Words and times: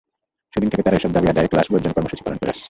সেদিন 0.53 0.69
থেকে 0.71 0.83
তাঁরা 0.85 0.97
এসব 0.99 1.11
দাবি 1.15 1.27
আদায়ে 1.31 1.51
ক্লাস 1.51 1.65
বর্জন 1.71 1.91
কর্মসূচি 1.95 2.21
পালন 2.25 2.37
করে 2.39 2.51
আসছেন। 2.53 2.59